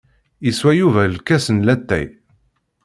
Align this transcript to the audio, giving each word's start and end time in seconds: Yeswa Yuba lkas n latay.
Yeswa 0.45 0.71
Yuba 0.79 1.01
lkas 1.15 1.45
n 1.55 1.57
latay. 1.67 2.07